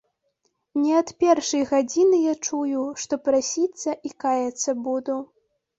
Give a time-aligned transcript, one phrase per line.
[0.85, 5.25] Не ад першай гадзіны я чую, што прасіцца і каяцца буду.